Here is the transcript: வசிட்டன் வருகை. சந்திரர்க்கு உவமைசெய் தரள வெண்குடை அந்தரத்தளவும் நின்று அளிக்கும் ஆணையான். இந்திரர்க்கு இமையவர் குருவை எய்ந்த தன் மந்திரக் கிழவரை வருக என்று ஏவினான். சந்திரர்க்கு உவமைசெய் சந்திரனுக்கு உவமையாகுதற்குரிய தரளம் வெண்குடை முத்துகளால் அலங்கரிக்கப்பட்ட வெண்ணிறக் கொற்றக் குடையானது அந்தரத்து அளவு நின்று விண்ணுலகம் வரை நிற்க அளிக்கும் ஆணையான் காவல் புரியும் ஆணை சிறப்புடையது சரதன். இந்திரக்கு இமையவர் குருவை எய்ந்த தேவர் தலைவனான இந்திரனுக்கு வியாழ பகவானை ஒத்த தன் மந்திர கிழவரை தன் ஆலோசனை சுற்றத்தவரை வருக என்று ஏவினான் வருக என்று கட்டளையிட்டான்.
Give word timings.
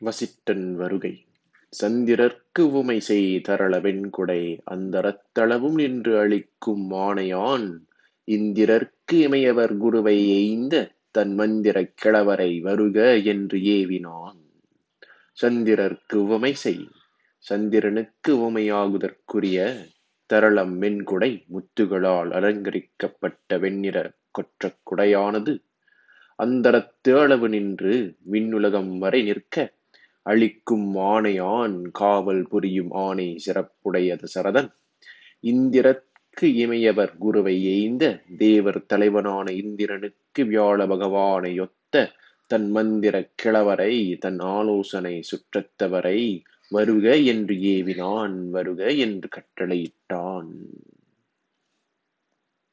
வசிட்டன் 0.00 0.74
வருகை. 0.74 1.26
சந்திரர்க்கு 1.68 2.62
உவமைசெய் 2.62 3.40
தரள 3.40 3.80
வெண்குடை 3.80 4.58
அந்தரத்தளவும் 4.70 5.74
நின்று 5.74 6.18
அளிக்கும் 6.18 6.90
ஆணையான். 6.90 7.78
இந்திரர்க்கு 8.24 9.12
இமையவர் 9.12 9.76
குருவை 9.76 10.28
எய்ந்த 10.28 10.92
தன் 11.10 11.34
மந்திரக் 11.34 11.94
கிழவரை 12.04 12.60
வருக 12.60 13.18
என்று 13.18 13.58
ஏவினான். 13.58 14.40
சந்திரர்க்கு 15.32 16.16
உவமைசெய் 16.16 16.84
சந்திரனுக்கு 17.38 18.36
உவமையாகுதற்குரிய 18.36 19.58
தரளம் 20.26 20.82
வெண்குடை 20.82 21.44
முத்துகளால் 21.46 22.30
அலங்கரிக்கப்பட்ட 22.30 23.58
வெண்ணிறக் 23.58 24.18
கொற்றக் 24.30 24.80
குடையானது 24.90 25.54
அந்தரத்து 26.36 27.18
அளவு 27.18 27.48
நின்று 27.48 28.16
விண்ணுலகம் 28.30 28.98
வரை 28.98 29.22
நிற்க 29.22 29.56
அளிக்கும் 30.30 30.88
ஆணையான் 30.96 31.76
காவல் 31.92 32.44
புரியும் 32.48 32.92
ஆணை 33.06 33.28
சிறப்புடையது 33.46 34.28
சரதன். 34.34 34.70
இந்திரக்கு 35.44 36.46
இமையவர் 36.62 37.14
குருவை 37.18 37.56
எய்ந்த 37.64 38.04
தேவர் 38.38 38.80
தலைவனான 38.86 39.46
இந்திரனுக்கு 39.52 40.44
வியாழ 40.44 40.86
பகவானை 40.88 41.52
ஒத்த 41.58 42.04
தன் 42.50 42.68
மந்திர 42.70 43.16
கிழவரை 43.42 43.94
தன் 44.18 44.40
ஆலோசனை 44.56 45.14
சுற்றத்தவரை 45.30 46.18
வருக 46.70 47.06
என்று 47.32 47.54
ஏவினான் 47.74 48.36
வருக 48.48 48.90
என்று 49.04 49.28
கட்டளையிட்டான். 49.36 50.50